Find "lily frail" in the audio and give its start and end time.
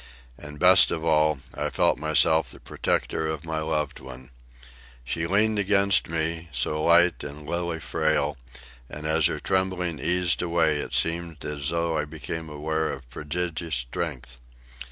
7.47-8.35